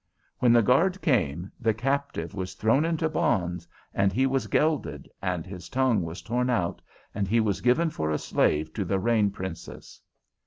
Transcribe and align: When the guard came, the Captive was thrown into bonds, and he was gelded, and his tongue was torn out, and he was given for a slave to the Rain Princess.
When 0.39 0.51
the 0.51 0.63
guard 0.63 0.99
came, 1.03 1.51
the 1.59 1.75
Captive 1.75 2.33
was 2.33 2.55
thrown 2.55 2.85
into 2.85 3.07
bonds, 3.07 3.67
and 3.93 4.11
he 4.11 4.25
was 4.25 4.47
gelded, 4.47 5.07
and 5.21 5.45
his 5.45 5.69
tongue 5.69 6.01
was 6.01 6.23
torn 6.23 6.49
out, 6.49 6.81
and 7.13 7.27
he 7.27 7.39
was 7.39 7.61
given 7.61 7.91
for 7.91 8.09
a 8.09 8.17
slave 8.17 8.73
to 8.73 8.83
the 8.83 8.97
Rain 8.97 9.29
Princess. 9.29 10.01